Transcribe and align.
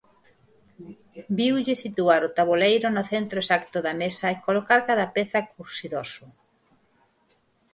Viulle 1.39 1.75
situar 1.83 2.21
o 2.27 2.31
taboleiro 2.39 2.87
no 2.95 3.03
centro 3.11 3.37
exacto 3.43 3.77
da 3.85 3.93
mesa 4.01 4.25
e 4.29 4.41
colocar 4.47 4.79
cada 4.89 5.07
peza 5.15 5.39
cursidoso. 5.53 6.25